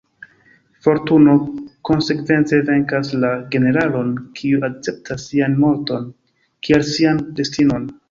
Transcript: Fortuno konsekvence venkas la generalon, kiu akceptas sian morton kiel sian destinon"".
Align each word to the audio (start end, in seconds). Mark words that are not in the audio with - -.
Fortuno 0.85 1.33
konsekvence 1.89 2.59
venkas 2.71 3.13
la 3.25 3.31
generalon, 3.57 4.11
kiu 4.41 4.67
akceptas 4.71 5.29
sian 5.33 5.63
morton 5.63 6.13
kiel 6.67 6.93
sian 6.95 7.27
destinon"". 7.43 7.91